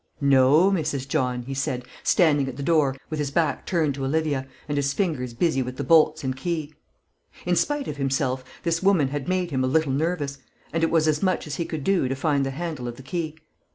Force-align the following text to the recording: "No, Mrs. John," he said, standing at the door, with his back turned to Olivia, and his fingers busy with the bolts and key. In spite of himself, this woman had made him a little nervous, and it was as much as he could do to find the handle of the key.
"No, 0.19 0.71
Mrs. 0.71 1.07
John," 1.07 1.43
he 1.43 1.53
said, 1.53 1.85
standing 2.01 2.47
at 2.47 2.57
the 2.57 2.63
door, 2.63 2.97
with 3.11 3.19
his 3.19 3.29
back 3.29 3.67
turned 3.67 3.93
to 3.93 4.03
Olivia, 4.03 4.47
and 4.67 4.75
his 4.75 4.93
fingers 4.93 5.35
busy 5.35 5.61
with 5.61 5.77
the 5.77 5.83
bolts 5.83 6.23
and 6.23 6.35
key. 6.35 6.73
In 7.45 7.55
spite 7.55 7.87
of 7.87 7.97
himself, 7.97 8.43
this 8.63 8.81
woman 8.81 9.09
had 9.09 9.29
made 9.29 9.51
him 9.51 9.63
a 9.63 9.67
little 9.67 9.91
nervous, 9.91 10.39
and 10.73 10.81
it 10.83 10.89
was 10.89 11.07
as 11.07 11.21
much 11.21 11.45
as 11.45 11.57
he 11.57 11.65
could 11.65 11.83
do 11.83 12.07
to 12.07 12.15
find 12.15 12.43
the 12.47 12.49
handle 12.49 12.87
of 12.87 12.95
the 12.95 13.03
key. 13.03 13.35